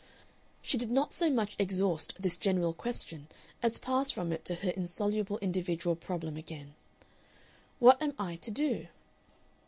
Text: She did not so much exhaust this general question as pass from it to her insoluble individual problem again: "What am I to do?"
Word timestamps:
She 0.63 0.79
did 0.79 0.89
not 0.89 1.13
so 1.13 1.29
much 1.29 1.55
exhaust 1.59 2.15
this 2.19 2.35
general 2.39 2.73
question 2.73 3.27
as 3.61 3.77
pass 3.77 4.09
from 4.09 4.31
it 4.31 4.43
to 4.45 4.55
her 4.55 4.71
insoluble 4.71 5.37
individual 5.43 5.95
problem 5.95 6.37
again: 6.37 6.73
"What 7.77 8.01
am 8.01 8.15
I 8.17 8.37
to 8.37 8.49
do?" 8.49 8.87